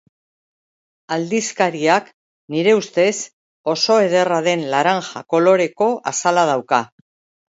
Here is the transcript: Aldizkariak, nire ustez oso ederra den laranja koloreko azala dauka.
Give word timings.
Aldizkariak, 1.15 2.07
nire 2.55 2.73
ustez 2.77 3.11
oso 3.73 3.97
ederra 4.05 4.39
den 4.47 4.63
laranja 4.71 5.21
koloreko 5.35 5.91
azala 6.13 6.47
dauka. 6.53 6.81